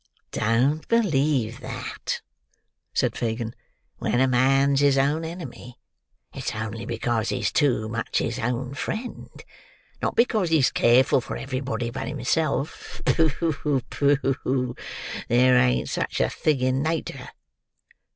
"Don't 0.31 0.87
believe 0.87 1.59
that," 1.59 2.21
said 2.91 3.15
Fagin. 3.15 3.53
"When 3.99 4.19
a 4.19 4.27
man's 4.27 4.79
his 4.79 4.97
own 4.97 5.23
enemy, 5.23 5.77
it's 6.33 6.55
only 6.55 6.87
because 6.87 7.29
he's 7.29 7.51
too 7.51 7.87
much 7.87 8.17
his 8.17 8.39
own 8.39 8.73
friend; 8.73 9.29
not 10.01 10.15
because 10.15 10.49
he's 10.49 10.71
careful 10.71 11.21
for 11.21 11.37
everybody 11.37 11.91
but 11.91 12.07
himself. 12.07 13.03
Pooh! 13.05 13.83
pooh! 13.91 14.75
There 15.27 15.55
ain't 15.59 15.87
such 15.87 16.19
a 16.19 16.29
thing 16.31 16.61
in 16.61 16.81
nature." 16.81 17.29